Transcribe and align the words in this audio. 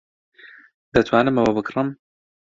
دەتوانم 0.93 1.35
ئەوە 1.37 1.51
بکڕم؟ 1.57 1.87